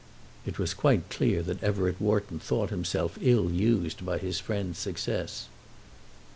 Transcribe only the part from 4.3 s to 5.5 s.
friend's success.